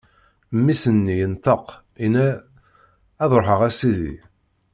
[0.55, 1.65] Mmi-s-nni yenṭeq,
[2.05, 2.27] inna:
[3.23, 4.15] Ad ṛuḥeɣ, a sidi!